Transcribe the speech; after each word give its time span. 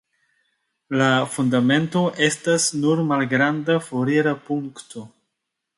La 1.01 1.09
fundamento 1.33 2.01
estas 2.31 2.67
nur 2.81 3.05
malgranda 3.13 3.79
forira 3.91 4.37
punkto. 4.51 5.07